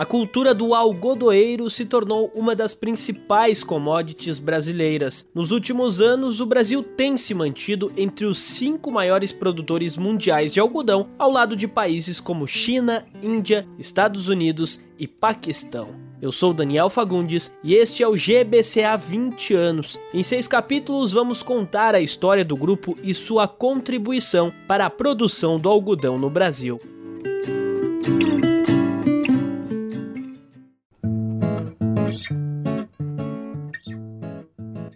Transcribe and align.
a 0.00 0.06
cultura 0.06 0.54
do 0.54 0.74
algodoeiro 0.74 1.68
se 1.68 1.84
tornou 1.84 2.32
uma 2.34 2.56
das 2.56 2.72
principais 2.72 3.62
commodities 3.62 4.38
brasileiras. 4.38 5.26
Nos 5.34 5.50
últimos 5.50 6.00
anos, 6.00 6.40
o 6.40 6.46
Brasil 6.46 6.82
tem 6.82 7.18
se 7.18 7.34
mantido 7.34 7.92
entre 7.94 8.24
os 8.24 8.38
cinco 8.38 8.90
maiores 8.90 9.30
produtores 9.30 9.98
mundiais 9.98 10.54
de 10.54 10.58
algodão, 10.58 11.10
ao 11.18 11.30
lado 11.30 11.54
de 11.54 11.68
países 11.68 12.18
como 12.18 12.46
China, 12.46 13.04
Índia, 13.22 13.68
Estados 13.78 14.30
Unidos 14.30 14.80
e 14.98 15.06
Paquistão. 15.06 15.88
Eu 16.22 16.32
sou 16.32 16.54
Daniel 16.54 16.88
Fagundes 16.88 17.52
e 17.62 17.74
este 17.74 18.02
é 18.02 18.08
o 18.08 18.14
GBCA 18.14 18.96
20 18.96 19.52
anos. 19.52 19.98
Em 20.14 20.22
seis 20.22 20.48
capítulos 20.48 21.12
vamos 21.12 21.42
contar 21.42 21.94
a 21.94 22.00
história 22.00 22.42
do 22.42 22.56
grupo 22.56 22.96
e 23.02 23.12
sua 23.12 23.46
contribuição 23.46 24.50
para 24.66 24.86
a 24.86 24.90
produção 24.90 25.58
do 25.58 25.68
algodão 25.68 26.16
no 26.16 26.30
Brasil. 26.30 26.80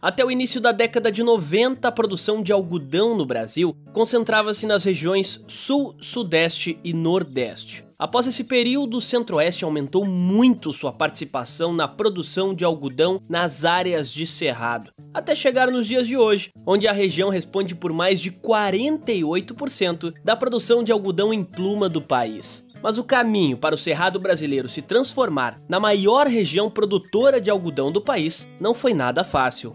Até 0.05 0.23
o 0.23 0.31
início 0.31 0.61
da 0.61 0.71
década 0.71 1.11
de 1.11 1.23
90, 1.23 1.89
a 1.89 1.91
produção 1.91 2.43
de 2.43 2.53
algodão 2.53 3.17
no 3.17 3.25
Brasil 3.25 3.75
concentrava-se 3.91 4.67
nas 4.67 4.85
regiões 4.85 5.41
Sul, 5.49 5.97
Sudeste 5.99 6.79
e 6.85 6.93
Nordeste. 6.93 7.85
Após 7.99 8.27
esse 8.27 8.45
período, 8.45 8.99
o 8.99 9.01
Centro-Oeste 9.01 9.65
aumentou 9.65 10.05
muito 10.05 10.75
sua 10.75 10.93
participação 10.93 11.73
na 11.73 11.89
produção 11.89 12.55
de 12.55 12.65
algodão 12.65 13.19
nas 13.29 13.65
áreas 13.65 14.13
de 14.13 14.27
cerrado, 14.27 14.91
até 15.15 15.35
chegar 15.35 15.71
nos 15.71 15.87
dias 15.87 16.07
de 16.07 16.17
hoje, 16.17 16.51
onde 16.67 16.87
a 16.87 16.93
região 16.93 17.31
responde 17.31 17.75
por 17.75 17.93
mais 17.93 18.21
de 18.21 18.31
48% 18.31 20.13
da 20.23 20.37
produção 20.37 20.85
de 20.85 20.93
algodão 20.93 21.33
em 21.33 21.43
pluma 21.43 21.89
do 21.89 22.03
país. 22.03 22.64
Mas 22.85 22.99
o 22.99 23.03
caminho 23.03 23.57
para 23.57 23.75
o 23.75 23.79
cerrado 23.79 24.21
brasileiro 24.21 24.69
se 24.69 24.83
transformar 24.83 25.59
na 25.67 25.81
maior 25.81 26.27
região 26.27 26.71
produtora 26.71 27.41
de 27.41 27.49
algodão 27.49 27.91
do 27.91 27.99
país 27.99 28.47
não 28.61 28.75
foi 28.75 28.93
nada 28.93 29.25
fácil. 29.25 29.75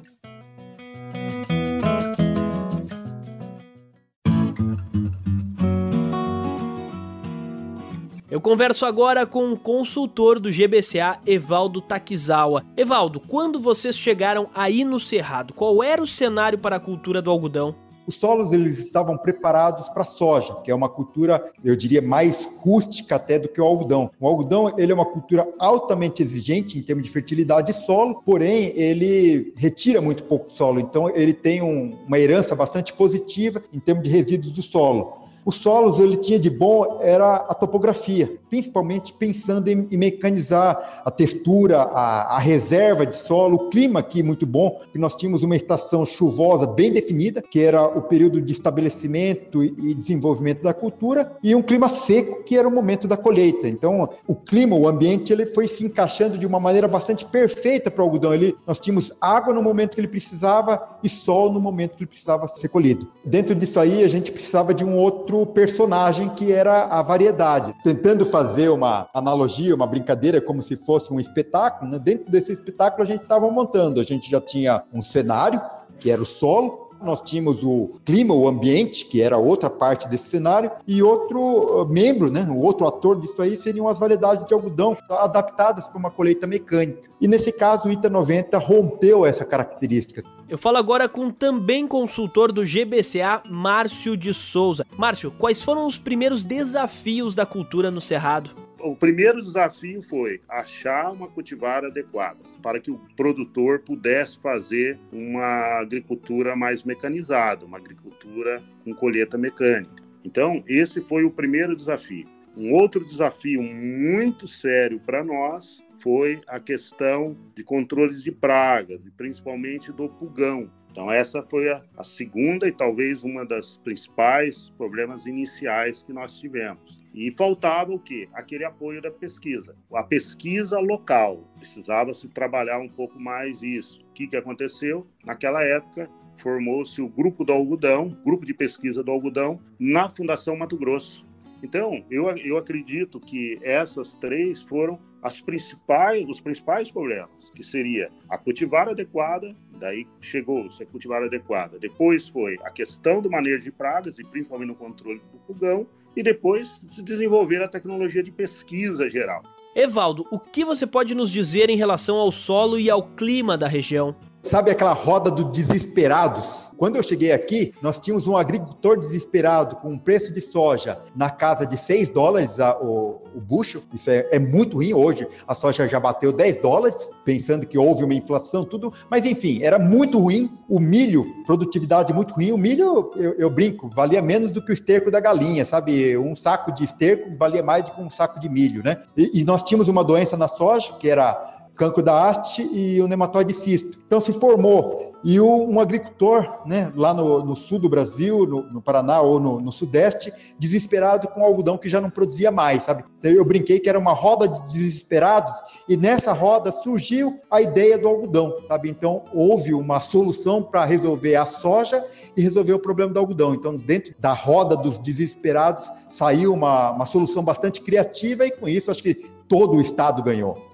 Eu 8.30 8.40
converso 8.40 8.86
agora 8.86 9.26
com 9.26 9.52
o 9.54 9.58
consultor 9.58 10.40
do 10.40 10.52
GBCA, 10.52 11.18
Evaldo 11.26 11.82
Takizawa. 11.82 12.64
Evaldo, 12.78 13.20
quando 13.20 13.60
vocês 13.60 13.98
chegaram 13.98 14.52
aí 14.54 14.86
no 14.86 15.00
Cerrado, 15.00 15.52
qual 15.52 15.84
era 15.84 16.00
o 16.00 16.06
cenário 16.06 16.60
para 16.60 16.76
a 16.76 16.80
cultura 16.80 17.24
do 17.24 17.32
algodão? 17.32 17.89
Os 18.10 18.16
solos 18.16 18.52
eles 18.52 18.80
estavam 18.80 19.16
preparados 19.16 19.88
para 19.88 20.04
soja, 20.04 20.56
que 20.64 20.72
é 20.72 20.74
uma 20.74 20.90
cultura, 20.90 21.44
eu 21.64 21.76
diria, 21.76 22.02
mais 22.02 22.44
rústica 22.58 23.16
até 23.16 23.38
do 23.38 23.48
que 23.48 23.62
o 23.62 23.64
algodão. 23.64 24.10
O 24.20 24.28
algodão 24.28 24.74
ele 24.80 24.92
é 24.92 24.96
uma 24.96 25.06
cultura 25.06 25.48
altamente 25.60 26.24
exigente 26.24 26.76
em 26.76 26.82
termos 26.82 27.06
de 27.06 27.12
fertilidade 27.12 27.68
de 27.68 27.86
solo, 27.86 28.24
porém 28.26 28.74
ele 28.76 29.54
retira 29.56 30.02
muito 30.02 30.24
pouco 30.24 30.52
solo, 30.54 30.80
então 30.80 31.08
ele 31.16 31.36
tem 31.36 31.62
um, 31.62 32.00
uma 32.08 32.18
herança 32.18 32.56
bastante 32.56 32.94
positiva 32.94 33.62
em 33.72 33.80
termos 33.80 34.04
de 34.04 34.10
resíduos 34.10 34.54
do 34.54 34.64
solo. 34.64 35.29
Os 35.46 35.56
solos 35.56 36.00
ele 36.00 36.18
tinha 36.18 36.40
de 36.40 36.50
bom 36.50 37.00
era 37.02 37.36
a 37.36 37.54
topografia, 37.54 38.32
principalmente 38.50 39.14
pensando 39.14 39.68
em, 39.68 39.88
em 39.92 39.98
mecanizar 39.98 41.02
a 41.06 41.12
textura, 41.12 41.82
a, 41.82 42.36
a, 42.36 42.40
reserva 42.40 43.06
de 43.06 43.16
solo, 43.16 43.56
o 43.56 43.70
clima 43.70 44.00
aqui 44.00 44.22
muito 44.22 44.46
bom, 44.46 44.80
que 44.92 44.98
nós 44.98 45.16
tínhamos 45.16 45.44
uma 45.44 45.56
estação 45.56 46.06
chuvosa 46.06 46.66
bem 46.66 46.92
definida, 46.92 47.42
que 47.42 47.62
era 47.62 47.84
o 47.84 48.02
período 48.02 48.42
de 48.42 48.52
estabelecimento 48.52 49.64
e 49.64 49.94
desenvolvimento 49.94 50.64
da 50.64 50.74
cultura, 50.74 51.32
e 51.44 51.56
um 51.56 51.62
clima 51.62 51.90
seco, 51.90 52.44
que 52.44 52.58
era 52.58 52.68
o 52.68 52.72
momento 52.72 53.08
da 53.08 53.18
colheita. 53.18 53.68
Então, 53.68 54.10
o 54.28 54.36
clima, 54.36 54.76
o 54.76 54.88
ambiente, 54.88 55.32
ele 55.32 55.46
foi 55.46 55.68
se 55.68 55.86
encaixando 55.86 56.38
de 56.38 56.46
uma 56.46 56.60
maneira 56.60 56.88
bastante 56.88 57.26
perfeita 57.26 57.92
para 57.92 58.02
o 58.02 58.06
algodão. 58.06 58.34
Ele, 58.34 58.56
nós 58.66 58.80
tínhamos 58.80 59.12
água 59.22 59.54
no 59.54 59.62
momento 59.62 59.96
que 59.96 60.02
ele 60.02 60.08
precisava 60.08 60.98
e 61.04 61.10
sol 61.10 61.52
no 61.52 61.60
momento 61.60 61.96
que 61.96 62.04
ele 62.04 62.10
precisava 62.10 62.48
ser 62.48 62.68
colhido. 62.70 63.08
Dentro 63.24 63.56
disso 63.56 63.80
aí, 63.80 64.04
a 64.04 64.08
gente 64.08 64.32
precisava 64.32 64.74
de 64.74 64.84
um 64.84 64.96
outro 64.96 65.29
personagem 65.46 66.30
que 66.30 66.52
era 66.52 66.86
a 66.86 67.02
variedade, 67.02 67.74
tentando 67.84 68.26
fazer 68.26 68.70
uma 68.70 69.08
analogia, 69.14 69.76
uma 69.76 69.88
brincadeira, 69.88 70.42
como 70.42 70.62
se 70.62 70.76
fosse 70.78 71.12
um 71.14 71.20
espetáculo, 71.20 71.92
né? 71.92 72.00
dentro 72.00 72.32
desse 72.32 72.52
espetáculo 72.52 73.04
a 73.04 73.06
gente 73.06 73.24
estava 73.24 73.50
montando. 73.50 74.00
A 74.00 74.04
gente 74.04 74.30
já 74.30 74.42
tinha 74.42 74.84
um 74.94 75.02
cenário, 75.02 75.62
que 76.00 76.10
era 76.10 76.22
o 76.22 76.26
solo, 76.26 76.90
nós 77.02 77.22
tínhamos 77.22 77.64
o 77.64 78.00
clima, 78.06 78.34
o 78.34 78.48
ambiente, 78.48 79.06
que 79.06 79.22
era 79.22 79.38
outra 79.38 79.70
parte 79.70 80.08
desse 80.08 80.30
cenário, 80.30 80.72
e 80.88 81.02
outro 81.02 81.40
uh, 81.40 81.88
membro, 81.88 82.30
né, 82.30 82.46
o 82.50 82.58
outro 82.58 82.86
ator 82.88 83.20
disso 83.22 83.42
aí 83.42 83.56
seriam 83.56 83.88
as 83.88 83.98
variedades 83.98 84.46
de 84.46 84.54
algodão 84.54 84.98
adaptadas 85.10 85.88
para 85.88 85.98
uma 85.98 86.12
colheita 86.12 86.46
mecânica. 86.46 87.10
E 87.22 87.28
nesse 87.28 87.52
caso, 87.52 87.88
o 87.88 87.92
ITA 87.92 88.10
90 88.10 88.58
rompeu 88.58 89.26
essa 89.26 89.46
característica. 89.46 90.24
Eu 90.50 90.58
falo 90.58 90.78
agora 90.78 91.08
com 91.08 91.30
também 91.30 91.88
consultor 91.88 92.52
do 92.52 92.64
GBCA, 92.64 93.44
Márcio 93.48 94.18
de 94.18 94.34
Souza. 94.34 94.84
Márcio, 94.98 95.30
quais 95.30 95.62
foram 95.62 95.86
os 95.86 95.96
primeiros 95.96 96.44
desafios 96.44 97.36
da 97.36 97.46
cultura 97.46 97.92
no 97.92 98.02
Cerrado? 98.02 98.50
O 98.80 98.96
primeiro 98.96 99.44
desafio 99.44 100.02
foi 100.02 100.42
achar 100.50 101.12
uma 101.12 101.28
cultivar 101.28 101.86
adequada 101.86 102.40
para 102.64 102.80
que 102.80 102.90
o 102.90 103.00
produtor 103.16 103.82
pudesse 103.82 104.40
fazer 104.40 104.98
uma 105.12 105.80
agricultura 105.80 106.56
mais 106.56 106.84
mecanizada, 106.84 107.64
uma 107.64 107.78
agricultura 107.78 108.60
com 108.84 108.92
colheita 108.92 109.38
mecânica. 109.38 110.04
Então, 110.26 110.64
esse 110.68 111.00
foi 111.00 111.26
o 111.26 111.32
primeiro 111.32 111.76
desafio. 111.76 112.26
Um 112.60 112.74
outro 112.74 113.06
desafio 113.06 113.64
muito 113.64 114.46
sério 114.46 115.00
para 115.00 115.24
nós 115.24 115.82
foi 116.00 116.42
a 116.46 116.60
questão 116.60 117.38
de 117.56 117.64
controles 117.64 118.22
de 118.22 118.34
pragas, 118.34 119.00
e 119.06 119.12
principalmente 119.12 119.94
do 119.94 120.10
pulgão. 120.10 120.70
Então, 120.92 121.10
essa 121.10 121.42
foi 121.42 121.72
a, 121.72 121.82
a 121.96 122.04
segunda 122.04 122.68
e 122.68 122.72
talvez 122.74 123.24
uma 123.24 123.46
das 123.46 123.78
principais 123.78 124.70
problemas 124.78 125.26
iniciais 125.26 126.04
que 126.04 126.12
nós 126.12 126.38
tivemos. 126.38 127.02
E 127.14 127.32
faltava 127.32 127.94
o 127.94 128.00
quê? 128.00 128.28
Aquele 128.34 128.66
apoio 128.66 129.02
da 129.02 129.10
pesquisa. 129.10 129.74
A 129.94 130.04
pesquisa 130.04 130.80
local. 130.80 131.50
Precisava 131.56 132.14
se 132.14 132.28
trabalhar 132.28 132.80
um 132.80 132.90
pouco 132.90 133.18
mais 133.18 133.64
isso. 133.64 134.02
O 134.02 134.14
que, 134.14 134.28
que 134.28 134.36
aconteceu? 134.36 135.08
Naquela 135.24 135.64
época, 135.64 136.10
formou-se 136.36 137.02
o 137.02 137.08
Grupo 137.08 137.46
do 137.46 137.54
Algodão, 137.54 138.18
Grupo 138.26 138.46
de 138.46 138.54
Pesquisa 138.54 139.02
do 139.02 139.12
Algodão, 139.12 139.62
na 139.80 140.10
Fundação 140.10 140.58
Mato 140.58 140.78
Grosso. 140.78 141.29
Então, 141.62 142.04
eu, 142.10 142.30
eu 142.38 142.58
acredito 142.58 143.20
que 143.20 143.60
essas 143.62 144.16
três 144.16 144.62
foram 144.62 145.00
as 145.22 145.42
principais, 145.42 146.26
os 146.28 146.40
principais 146.40 146.90
problemas, 146.90 147.52
que 147.54 147.64
seria 147.64 148.10
a 148.30 148.38
cultivar 148.38 148.88
adequada, 148.88 149.54
daí 149.78 150.08
chegou-se 150.22 150.82
a 150.82 150.86
cultivar 150.86 151.22
adequada. 151.22 151.78
Depois 151.78 152.30
foi 152.30 152.56
a 152.64 152.72
questão 152.72 153.22
do 153.22 153.30
manejo 153.30 153.66
de 153.66 153.72
pragas, 153.72 154.18
e 154.18 154.24
principalmente 154.24 154.70
no 154.70 154.76
controle 154.76 155.22
do 155.32 155.40
pulgão, 155.40 155.86
e 156.16 156.24
depois 156.24 156.82
se 156.90 157.04
desenvolver 157.04 157.62
a 157.62 157.68
tecnologia 157.68 158.24
de 158.24 158.32
pesquisa 158.32 159.10
geral. 159.10 159.44
Evaldo, 159.76 160.26
o 160.32 160.40
que 160.40 160.66
você 160.66 160.88
pode 160.88 161.14
nos 161.14 161.30
dizer 161.30 161.70
em 161.70 161.78
relação 161.78 162.18
ao 162.18 162.32
solo 162.32 162.80
e 162.80 162.90
ao 162.90 163.04
clima 163.04 163.58
da 163.58 163.68
região? 163.68 164.16
Sabe 164.44 164.72
aquela 164.72 164.94
roda 164.94 165.30
dos 165.30 165.52
desesperados? 165.52 166.70
Quando 166.78 166.96
eu 166.96 167.04
cheguei 167.04 167.34
aqui, 167.34 167.74
nós 167.82 168.00
tínhamos 168.00 168.26
um 168.26 168.38
agricultor 168.38 168.98
desesperado 168.98 169.76
com 169.76 169.90
um 169.90 170.00
preço 170.00 170.34
de 170.34 170.40
soja 170.40 170.98
na 171.14 171.30
casa 171.30 171.66
de 171.66 171.78
6 171.78 172.08
dólares 172.08 172.58
a, 172.58 172.78
o, 172.80 173.22
o 173.36 173.42
bucho. 173.42 173.84
Isso 173.94 174.10
é, 174.10 174.26
é, 174.32 174.40
muito 174.40 174.78
ruim 174.78 174.94
hoje. 174.94 175.28
A 175.46 175.54
soja 175.54 175.86
já 175.90 176.00
bateu 176.00 176.32
10 176.32 176.62
dólares, 176.62 177.12
pensando 177.26 177.68
que 177.68 177.78
houve 177.78 178.06
uma 178.06 178.14
inflação, 178.14 178.64
tudo. 178.64 178.94
Mas 179.10 179.26
enfim, 179.26 179.62
era 179.62 179.78
muito 179.78 180.18
ruim. 180.18 180.50
O 180.70 180.80
milho, 180.80 181.26
produtividade 181.46 182.14
muito 182.14 182.34
ruim. 182.34 182.54
O 182.54 182.58
milho, 182.58 183.12
eu, 183.18 183.34
eu 183.34 183.50
brinco, 183.50 183.90
valia 183.90 184.22
menos 184.22 184.52
do 184.52 184.64
que 184.64 184.72
o 184.72 184.74
esterco 184.74 185.12
da 185.12 185.20
galinha, 185.20 185.66
sabe? 185.66 186.18
Um 186.18 186.34
saco 186.34 186.72
de 186.72 186.86
esterco 186.86 187.36
valia 187.38 187.62
mais 187.62 187.84
do 187.84 187.92
que 187.92 188.02
um 188.02 188.10
saco 188.10 188.40
de 188.40 188.48
milho, 188.48 188.82
né? 188.82 189.04
E, 189.18 189.42
e 189.42 189.44
nós 189.44 189.64
tínhamos 189.64 189.90
uma 189.90 190.04
doença 190.04 190.38
na 190.38 190.48
soja, 190.48 190.94
que 190.94 191.10
era 191.10 191.59
cancro 191.80 192.04
da 192.04 192.28
haste 192.28 192.62
e 192.62 193.02
o 193.02 193.08
nematóide 193.08 193.54
cisto. 193.54 193.98
Então 194.06 194.20
se 194.20 194.34
formou. 194.34 195.14
E 195.24 195.40
um 195.40 195.80
agricultor, 195.80 196.66
né, 196.66 196.92
lá 196.96 197.14
no, 197.14 197.44
no 197.44 197.56
sul 197.56 197.78
do 197.78 197.90
Brasil, 197.90 198.46
no, 198.46 198.64
no 198.64 198.82
Paraná 198.82 199.22
ou 199.22 199.40
no, 199.40 199.60
no, 199.60 199.72
Sudeste, 199.72 200.32
desesperado 200.58 201.28
com 201.28 201.44
algodão 201.44 201.78
que 201.78 201.90
já 201.90 202.00
não 202.00 202.10
produzia 202.10 202.52
mais, 202.52 202.84
sabe? 202.84 203.04
Então 203.20 203.32
eu 203.32 203.44
brinquei 203.44 203.80
que 203.80 203.90
era 203.90 204.00
uma 204.00 204.14
roda 204.14 204.48
de 204.48 204.68
desesperados 204.68 205.54
e 205.90 205.98
nessa 205.98 206.32
roda 206.32 206.72
surgiu 206.72 207.40
a 207.52 207.62
ideia 207.62 207.98
do 207.98 208.08
algodão, 208.08 208.56
sabe? 208.68 208.90
Então 208.90 209.24
houve 209.34 209.74
uma 209.74 210.00
solução 210.00 210.64
para 210.64 210.86
resolver 210.86 211.36
a 211.36 211.46
soja 211.46 212.06
e 212.36 212.42
resolver 212.42 212.74
o 212.74 212.80
problema 212.80 213.14
do 213.14 213.20
algodão. 213.20 213.54
Então 213.54 213.76
dentro 213.76 214.14
da 214.20 214.32
roda 214.32 214.76
dos 214.76 215.00
desesperados 215.00 215.90
saiu 216.12 216.54
uma, 216.54 216.92
uma 216.92 217.06
solução 217.06 217.44
bastante 217.44 217.82
criativa 217.82 218.46
e 218.46 218.52
com 218.52 218.68
isso 218.68 218.90
acho 218.90 219.04
que 219.04 219.16
todo 219.50 219.76
o 219.76 219.82
estado 219.82 220.24
ganhou. 220.24 220.69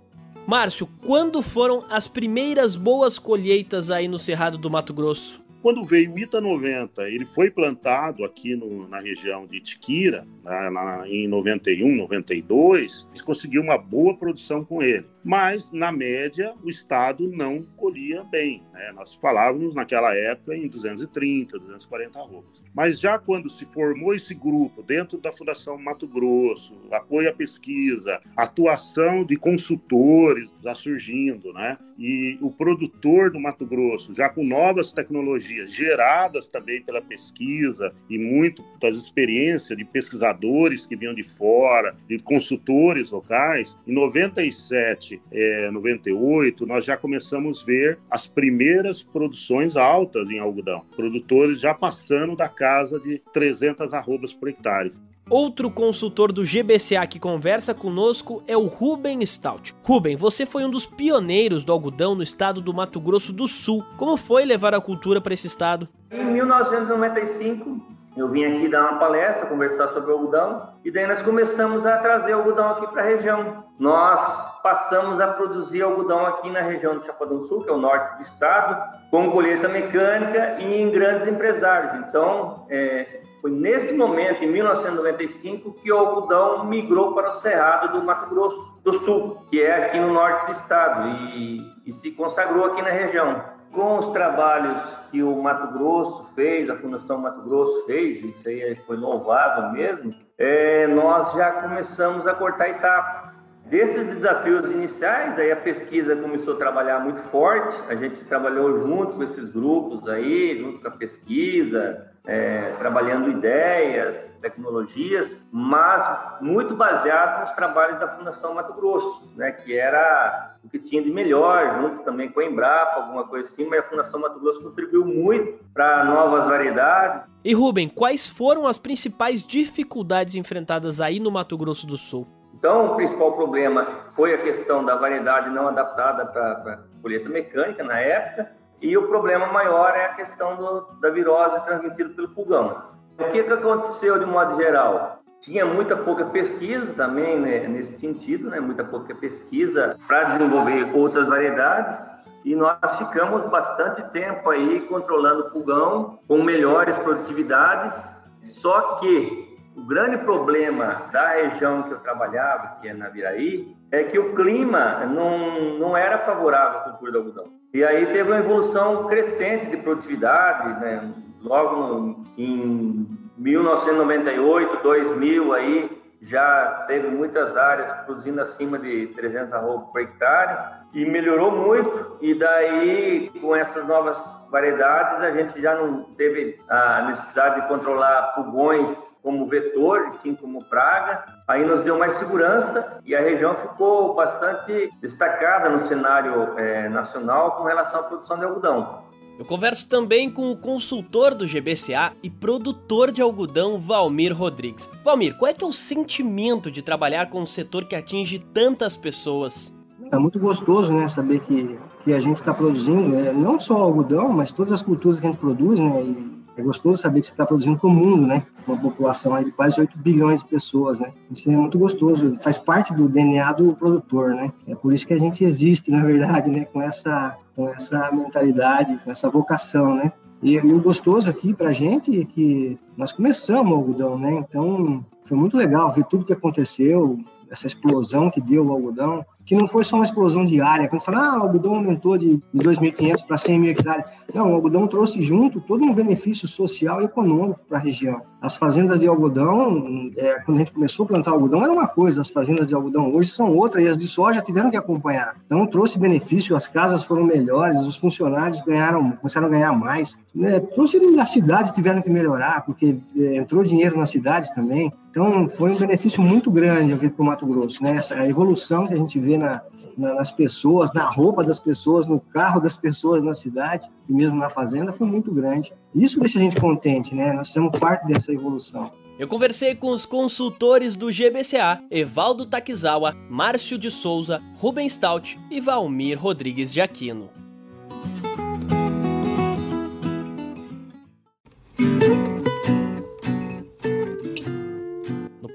Márcio, 0.47 0.87
quando 1.01 1.41
foram 1.41 1.83
as 1.89 2.07
primeiras 2.07 2.75
boas 2.75 3.17
colheitas 3.17 3.89
aí 3.89 4.07
no 4.07 4.17
Cerrado 4.17 4.57
do 4.57 4.69
Mato 4.69 4.93
Grosso? 4.93 5.43
quando 5.65 5.83
veio 5.83 6.13
o 6.13 6.19
ITA 6.19 6.39
90, 6.39 7.09
ele 7.09 7.25
foi 7.25 7.49
plantado 7.49 8.23
aqui 8.23 8.55
no, 8.55 8.87
na 8.87 8.99
região 8.99 9.47
de 9.47 9.59
Tiquira, 9.59 10.23
na, 10.43 10.69
na, 10.69 11.09
em 11.09 11.27
91, 11.27 11.95
92, 11.95 13.09
se 13.11 13.23
conseguiu 13.23 13.63
uma 13.63 13.75
boa 13.75 14.15
produção 14.15 14.63
com 14.63 14.83
ele. 14.83 15.07
Mas, 15.25 15.71
na 15.71 15.91
média, 15.91 16.53
o 16.63 16.69
Estado 16.69 17.27
não 17.27 17.63
colhia 17.75 18.23
bem. 18.25 18.61
Né? 18.71 18.91
Nós 18.93 19.15
falávamos 19.15 19.73
naquela 19.73 20.15
época 20.15 20.55
em 20.55 20.67
230, 20.67 21.57
240 21.57 22.19
arrobas. 22.19 22.63
Mas 22.75 22.99
já 22.99 23.17
quando 23.17 23.49
se 23.49 23.65
formou 23.65 24.13
esse 24.13 24.35
grupo 24.35 24.83
dentro 24.83 25.17
da 25.17 25.31
Fundação 25.31 25.79
Mato 25.79 26.07
Grosso, 26.07 26.79
apoio 26.91 27.27
à 27.27 27.33
pesquisa, 27.33 28.19
atuação 28.37 29.25
de 29.25 29.35
consultores 29.35 30.53
já 30.61 30.75
surgindo, 30.75 31.51
né? 31.53 31.75
E 31.97 32.37
o 32.41 32.51
produtor 32.51 33.31
do 33.31 33.39
Mato 33.39 33.65
Grosso, 33.65 34.13
já 34.13 34.29
com 34.29 34.45
novas 34.45 34.91
tecnologias 34.91 35.73
geradas 35.73 36.49
também 36.49 36.81
pela 36.81 37.01
pesquisa 37.01 37.95
e 38.09 38.17
muito 38.19 38.63
das 38.81 38.97
experiências 38.97 39.77
de 39.77 39.85
pesquisadores 39.85 40.85
que 40.85 40.95
vinham 40.95 41.15
de 41.15 41.23
fora, 41.23 41.95
de 42.07 42.19
consultores 42.19 43.11
locais, 43.11 43.77
em 43.87 43.93
97, 43.93 45.14
é, 45.31 45.69
98, 45.71 46.65
nós 46.65 46.85
já 46.85 46.97
começamos 46.97 47.63
a 47.63 47.65
ver 47.65 47.99
as 48.09 48.27
primeiras 48.27 49.03
produções 49.03 49.75
altas 49.75 50.29
em 50.29 50.39
algodão. 50.39 50.83
Produtores 50.95 51.59
já 51.59 51.73
passando 51.73 52.35
da 52.35 52.49
casa 52.49 52.99
de 52.99 53.21
300 53.31 53.93
arrobas 53.93 54.33
por 54.33 54.49
hectare. 54.49 54.93
Outro 55.27 55.71
consultor 55.71 56.31
do 56.31 56.43
GBCA 56.43 57.07
que 57.07 57.19
conversa 57.19 57.73
conosco 57.73 58.43
é 58.47 58.55
o 58.55 58.67
Ruben 58.67 59.25
Stout. 59.25 59.75
Ruben, 59.81 60.15
você 60.15 60.45
foi 60.45 60.63
um 60.63 60.69
dos 60.69 60.85
pioneiros 60.85 61.65
do 61.65 61.71
algodão 61.71 62.13
no 62.13 62.21
estado 62.21 62.61
do 62.61 62.71
Mato 62.71 62.99
Grosso 62.99 63.33
do 63.33 63.47
Sul. 63.47 63.83
Como 63.97 64.17
foi 64.17 64.45
levar 64.45 64.75
a 64.75 64.81
cultura 64.81 65.19
para 65.19 65.33
esse 65.33 65.47
estado? 65.47 65.89
Em 66.11 66.23
1995, 66.23 67.94
eu 68.15 68.29
vim 68.29 68.45
aqui 68.45 68.69
dar 68.69 68.91
uma 68.91 68.99
palestra, 68.99 69.45
conversar 69.45 69.89
sobre 69.89 70.11
o 70.11 70.15
algodão, 70.15 70.69
e 70.83 70.91
daí 70.91 71.05
nós 71.05 71.21
começamos 71.21 71.85
a 71.85 71.97
trazer 71.97 72.31
algodão 72.31 72.69
aqui 72.71 72.87
para 72.87 73.01
a 73.01 73.05
região. 73.05 73.65
Nós 73.77 74.21
passamos 74.63 75.19
a 75.19 75.27
produzir 75.27 75.81
algodão 75.81 76.25
aqui 76.25 76.49
na 76.49 76.61
região 76.61 76.93
do 76.93 77.05
Chapadão 77.05 77.41
Sul, 77.41 77.61
que 77.63 77.69
é 77.69 77.73
o 77.73 77.77
norte 77.77 78.17
do 78.17 78.23
estado, 78.23 78.97
com 79.11 79.31
colheita 79.31 79.67
mecânica 79.67 80.55
e 80.59 80.81
em 80.81 80.89
grandes 80.91 81.27
empresários. 81.27 82.07
Então, 82.07 82.65
é, 82.69 83.21
foi 83.41 83.51
nesse 83.51 83.93
momento, 83.93 84.43
em 84.43 84.51
1995, 84.51 85.73
que 85.73 85.91
o 85.91 85.97
algodão 85.97 86.65
migrou 86.65 87.13
para 87.13 87.29
o 87.29 87.33
Cerrado 87.33 87.99
do 87.99 88.03
Mato 88.03 88.29
Grosso 88.29 88.75
do 88.83 88.99
Sul, 88.99 89.45
que 89.49 89.61
é 89.61 89.85
aqui 89.85 89.99
no 89.99 90.13
norte 90.13 90.45
do 90.45 90.51
estado, 90.53 91.09
e, 91.09 91.57
e 91.85 91.93
se 91.93 92.11
consagrou 92.11 92.65
aqui 92.65 92.81
na 92.81 92.89
região. 92.89 93.54
Com 93.75 93.97
os 93.97 94.09
trabalhos 94.11 94.79
que 95.11 95.21
o 95.21 95.35
Mato 95.43 95.73
Grosso 95.73 96.33
fez, 96.33 96.69
a 96.69 96.77
Fundação 96.77 97.17
Mato 97.17 97.41
Grosso 97.41 97.85
fez, 97.85 98.23
isso 98.23 98.47
aí 98.47 98.73
foi 98.73 98.95
louvável 98.95 99.73
mesmo, 99.73 100.15
é, 100.37 100.87
nós 100.87 101.33
já 101.33 101.51
começamos 101.61 102.25
a 102.25 102.33
cortar 102.33 102.69
etapa. 102.69 103.35
Desses 103.65 104.05
desafios 104.05 104.71
iniciais, 104.71 105.35
daí 105.35 105.51
a 105.51 105.57
pesquisa 105.57 106.15
começou 106.15 106.53
a 106.53 106.57
trabalhar 106.57 106.99
muito 106.99 107.19
forte, 107.23 107.75
a 107.89 107.95
gente 107.95 108.23
trabalhou 108.23 108.77
junto 108.77 109.15
com 109.15 109.23
esses 109.23 109.51
grupos 109.51 110.07
aí, 110.07 110.57
junto 110.57 110.81
com 110.81 110.87
a 110.87 110.91
pesquisa, 110.91 112.11
é, 112.25 112.73
trabalhando 112.79 113.29
ideias, 113.29 114.37
tecnologias, 114.41 115.41
mas 115.51 116.39
muito 116.39 116.75
baseado 116.75 117.41
nos 117.41 117.51
trabalhos 117.55 117.99
da 117.99 118.07
Fundação 118.07 118.53
Mato 118.53 118.73
Grosso, 118.73 119.33
né, 119.35 119.51
que 119.51 119.77
era 119.77 120.54
que 120.75 120.89
tinha 120.89 121.01
de 121.01 121.09
melhor, 121.09 121.79
junto 121.81 122.03
também 122.03 122.29
com 122.29 122.41
a 122.41 122.45
Embrapa, 122.45 122.97
alguma 122.97 123.23
coisa 123.23 123.47
assim, 123.47 123.65
mas 123.65 123.79
a 123.79 123.83
Fundação 123.83 124.19
Mato 124.19 124.39
Grosso 124.39 124.61
contribuiu 124.61 125.05
muito 125.05 125.63
para 125.73 126.03
novas 126.03 126.43
variedades. 126.43 127.25
E 127.43 127.53
Rubem, 127.53 127.87
quais 127.87 128.29
foram 128.29 128.67
as 128.67 128.77
principais 128.77 129.41
dificuldades 129.41 130.35
enfrentadas 130.35 130.99
aí 130.99 131.19
no 131.19 131.31
Mato 131.31 131.57
Grosso 131.57 131.87
do 131.87 131.97
Sul? 131.97 132.27
Então, 132.53 132.91
o 132.91 132.95
principal 132.95 133.33
problema 133.33 133.87
foi 134.15 134.33
a 134.33 134.37
questão 134.37 134.83
da 134.83 134.95
variedade 134.95 135.49
não 135.49 135.67
adaptada 135.67 136.25
para 136.25 136.83
colheita 137.01 137.29
mecânica 137.29 137.83
na 137.83 137.99
época, 137.99 138.51
e 138.81 138.97
o 138.97 139.07
problema 139.07 139.47
maior 139.47 139.95
é 139.95 140.05
a 140.05 140.13
questão 140.13 140.55
do, 140.57 140.81
da 140.99 141.09
virose 141.09 141.63
transmitida 141.65 142.09
pelo 142.09 142.29
pulgão. 142.29 142.83
O 143.17 143.23
que, 143.29 143.43
que 143.43 143.53
aconteceu 143.53 144.19
de 144.19 144.25
modo 144.25 144.57
geral? 144.57 145.19
Tinha 145.45 145.63
muita 145.63 145.95
pouca 145.95 146.25
pesquisa 146.25 146.91
também 146.93 147.39
né, 147.39 147.67
nesse 147.67 147.99
sentido, 147.99 148.49
né, 148.49 148.59
muita 148.59 148.83
pouca 148.83 149.13
pesquisa 149.13 149.95
para 150.07 150.23
desenvolver 150.23 150.89
outras 150.95 151.27
variedades 151.27 151.99
e 152.43 152.55
nós 152.55 152.97
ficamos 152.97 153.47
bastante 153.51 154.01
tempo 154.09 154.49
aí 154.49 154.79
controlando 154.87 155.41
o 155.41 155.51
pulgão 155.51 156.17
com 156.27 156.41
melhores 156.41 156.95
produtividades, 156.97 158.25
só 158.41 158.95
que 158.95 159.55
o 159.77 159.83
grande 159.83 160.17
problema 160.17 161.03
da 161.11 161.33
região 161.33 161.83
que 161.83 161.91
eu 161.91 161.99
trabalhava, 161.99 162.79
que 162.81 162.87
é 162.87 162.93
na 162.95 163.09
Viraí, 163.09 163.77
é 163.91 164.01
que 164.01 164.17
o 164.17 164.33
clima 164.33 165.05
não, 165.05 165.77
não 165.77 165.95
era 165.95 166.17
favorável 166.17 166.79
à 166.79 166.83
cultura 166.85 167.11
do 167.11 167.17
algodão. 167.19 167.45
E 167.71 167.83
aí 167.83 168.07
teve 168.07 168.31
uma 168.31 168.39
evolução 168.39 169.05
crescente 169.05 169.67
de 169.67 169.77
produtividade, 169.77 170.81
né? 170.81 171.13
logo 171.39 172.23
em 172.35 173.24
1998, 173.37 174.83
2000, 174.83 175.53
aí 175.53 176.05
já 176.21 176.85
teve 176.87 177.07
muitas 177.07 177.55
áreas 177.55 177.91
produzindo 178.05 178.41
acima 178.41 178.79
de 178.79 179.07
300 179.07 179.53
arrobas 179.53 179.89
por 179.91 180.01
hectare 180.01 180.57
e 180.93 181.05
melhorou 181.05 181.51
muito. 181.51 182.17
E 182.21 182.33
daí, 182.33 183.29
com 183.41 183.55
essas 183.55 183.85
novas 183.85 184.19
variedades, 184.49 185.21
a 185.21 185.31
gente 185.31 185.61
já 185.61 185.75
não 185.75 186.03
teve 186.15 186.59
a 186.69 187.03
necessidade 187.03 187.61
de 187.61 187.67
controlar 187.67 188.33
pulgões 188.33 189.15
como 189.21 189.47
vetor, 189.47 190.07
e 190.09 190.13
sim 190.13 190.35
como 190.35 190.63
praga. 190.65 191.25
Aí 191.47 191.65
nos 191.65 191.83
deu 191.83 191.97
mais 191.97 192.15
segurança 192.15 192.99
e 193.05 193.15
a 193.15 193.19
região 193.19 193.53
ficou 193.55 194.15
bastante 194.15 194.89
destacada 195.01 195.69
no 195.69 195.79
cenário 195.81 196.57
é, 196.57 196.87
nacional 196.89 197.51
com 197.57 197.63
relação 197.63 197.99
à 197.99 198.03
produção 198.03 198.37
de 198.37 198.45
algodão. 198.45 199.03
Eu 199.37 199.43
converso 199.43 199.87
também 199.89 200.29
com 200.29 200.49
o 200.49 200.55
consultor 200.55 201.35
do 201.35 201.45
GBCA 201.45 202.13
e 202.23 202.29
produtor 202.29 203.11
de 203.11 203.21
algodão 203.21 203.77
Valmir 203.77 204.35
Rodrigues. 204.35 204.89
Valmir, 205.03 205.37
qual 205.37 205.49
é 205.49 205.53
teu 205.53 205.71
sentimento 205.73 206.71
de 206.71 206.81
trabalhar 206.81 207.29
com 207.29 207.41
um 207.41 207.45
setor 207.45 207.85
que 207.85 207.95
atinge 207.95 208.39
tantas 208.39 208.95
pessoas? 208.95 209.75
É 210.11 210.17
muito 210.17 210.39
gostoso, 210.39 210.93
né, 210.93 211.07
saber 211.07 211.41
que, 211.41 211.77
que 212.03 212.13
a 212.13 212.19
gente 212.19 212.37
está 212.37 212.53
produzindo, 212.53 213.07
né, 213.07 213.33
não 213.33 213.59
só 213.59 213.75
algodão, 213.75 214.29
mas 214.29 214.51
todas 214.51 214.71
as 214.71 214.81
culturas 214.81 215.19
que 215.19 215.25
a 215.25 215.31
gente 215.31 215.39
produz, 215.39 215.79
né, 215.79 216.03
e 216.03 216.44
é 216.57 216.61
gostoso 216.61 217.01
saber 217.01 217.19
que 217.19 217.27
você 217.27 217.33
está 217.33 217.45
produzindo 217.45 217.77
para 217.77 217.87
o 217.87 217.91
mundo, 217.91 218.25
né? 218.25 218.43
Uma 218.67 218.77
população 218.77 219.41
de 219.43 219.51
quase 219.51 219.79
8 219.79 219.97
bilhões 219.97 220.41
de 220.41 220.49
pessoas, 220.49 220.99
né? 220.99 221.11
Isso 221.29 221.49
é 221.49 221.55
muito 221.55 221.77
gostoso, 221.77 222.35
faz 222.41 222.57
parte 222.57 222.93
do 222.93 223.07
DNA 223.09 223.51
do 223.53 223.73
produtor, 223.75 224.33
né? 224.33 224.51
É 224.67 224.75
por 224.75 224.93
isso 224.93 225.05
que 225.05 225.13
a 225.13 225.19
gente 225.19 225.43
existe, 225.43 225.91
na 225.91 226.03
verdade, 226.03 226.49
né? 226.49 226.65
Com 226.65 226.81
essa, 226.81 227.37
com 227.55 227.67
essa 227.67 228.11
mentalidade, 228.11 228.97
com 229.03 229.11
essa 229.11 229.29
vocação, 229.29 229.95
né? 229.95 230.11
E, 230.41 230.53
e 230.53 230.73
o 230.73 230.81
gostoso 230.81 231.29
aqui 231.29 231.53
para 231.53 231.69
a 231.69 231.73
gente 231.73 232.21
é 232.21 232.25
que 232.25 232.77
nós 232.95 233.11
começamos 233.11 233.71
o 233.71 233.75
algodão, 233.75 234.17
né? 234.17 234.33
Então, 234.33 235.03
foi 235.25 235.37
muito 235.37 235.57
legal 235.57 235.91
ver 235.93 236.05
tudo 236.05 236.25
que 236.25 236.33
aconteceu, 236.33 237.19
essa 237.55 237.67
explosão 237.67 238.29
que 238.29 238.39
deu 238.39 238.65
o 238.65 238.71
algodão, 238.71 239.25
que 239.45 239.55
não 239.55 239.67
foi 239.67 239.83
só 239.83 239.95
uma 239.95 240.05
explosão 240.05 240.43
diária, 240.45 240.87
quando 240.87 241.03
fala, 241.03 241.19
ah, 241.19 241.39
o 241.39 241.43
algodão 241.43 241.75
aumentou 241.75 242.17
de 242.17 242.39
2.500 242.55 243.25
para 243.25 243.37
100 243.37 243.59
mil 243.59 243.71
hectares. 243.71 244.05
Não, 244.33 244.51
o 244.51 244.55
algodão 244.55 244.87
trouxe 244.87 245.21
junto 245.21 245.61
todo 245.61 245.83
um 245.83 245.93
benefício 245.93 246.47
social 246.47 247.01
e 247.01 247.05
econômico 247.05 247.59
para 247.69 247.77
a 247.77 247.81
região. 247.81 248.21
As 248.41 248.55
fazendas 248.55 248.99
de 248.99 249.07
algodão, 249.07 250.09
é, 250.17 250.39
quando 250.39 250.57
a 250.57 250.59
gente 250.59 250.71
começou 250.71 251.05
a 251.05 251.07
plantar 251.07 251.31
algodão, 251.31 251.63
era 251.63 251.71
uma 251.71 251.87
coisa, 251.87 252.21
as 252.21 252.29
fazendas 252.29 252.67
de 252.67 252.75
algodão 252.75 253.13
hoje 253.13 253.29
são 253.29 253.55
outra, 253.55 253.81
e 253.81 253.87
as 253.87 253.97
de 253.97 254.07
soja 254.07 254.41
tiveram 254.41 254.71
que 254.71 254.77
acompanhar. 254.77 255.35
Então, 255.45 255.65
trouxe 255.67 255.99
benefício, 255.99 256.55
as 256.55 256.67
casas 256.67 257.03
foram 257.03 257.23
melhores, 257.23 257.77
os 257.85 257.97
funcionários 257.97 258.61
ganharam, 258.61 259.11
começaram 259.11 259.47
a 259.47 259.49
ganhar 259.49 259.71
mais. 259.73 260.19
Né? 260.33 260.59
Trouxe 260.59 260.97
as 261.19 261.31
cidades 261.31 261.71
tiveram 261.71 262.01
que 262.01 262.09
melhorar, 262.09 262.65
porque 262.65 262.97
é, 263.15 263.35
entrou 263.37 263.63
dinheiro 263.63 263.97
nas 263.97 264.09
cidades 264.09 264.49
também. 264.51 264.91
Então, 265.15 265.47
foi 265.47 265.71
um 265.71 265.77
benefício 265.77 266.21
muito 266.21 266.51
grande 266.51 266.91
aqui 266.91 267.09
para 267.09 267.23
o 267.23 267.25
Mato 267.25 267.45
Grosso, 267.45 267.81
né? 267.81 267.95
Essa, 267.95 268.27
evolução 268.27 268.85
que 268.85 268.93
a 268.93 268.97
gente 268.97 269.17
vê 269.17 269.37
na, 269.37 269.61
na, 269.97 270.15
nas 270.15 270.29
pessoas, 270.29 270.91
na 270.91 271.09
roupa 271.09 271.41
das 271.41 271.57
pessoas, 271.57 272.05
no 272.05 272.19
carro 272.19 272.59
das 272.59 272.75
pessoas 272.75 273.23
na 273.23 273.33
cidade 273.33 273.89
e 274.09 274.13
mesmo 274.13 274.35
na 274.35 274.49
fazenda 274.49 274.91
foi 274.91 275.07
muito 275.07 275.31
grande. 275.31 275.71
Isso 275.95 276.19
deixa 276.19 276.37
a 276.37 276.41
gente 276.41 276.59
contente, 276.59 277.15
né? 277.15 277.31
Nós 277.31 277.47
somos 277.47 277.79
parte 277.79 278.05
dessa 278.05 278.33
evolução. 278.33 278.91
Eu 279.17 279.25
conversei 279.25 279.73
com 279.73 279.91
os 279.91 280.05
consultores 280.05 280.97
do 280.97 281.07
GBCA, 281.07 281.81
Evaldo 281.89 282.45
Takizawa, 282.45 283.15
Márcio 283.29 283.77
de 283.77 283.89
Souza, 283.89 284.41
Rubem 284.57 284.89
Stout 284.89 285.39
e 285.49 285.61
Valmir 285.61 286.21
Rodrigues 286.21 286.73
de 286.73 286.81
Aquino. 286.81 287.29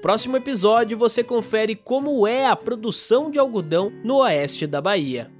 Próximo 0.01 0.35
episódio 0.35 0.97
você 0.97 1.23
confere 1.23 1.75
como 1.75 2.27
é 2.27 2.47
a 2.47 2.55
produção 2.55 3.29
de 3.29 3.37
algodão 3.37 3.91
no 4.03 4.17
oeste 4.17 4.65
da 4.65 4.81
Bahia. 4.81 5.31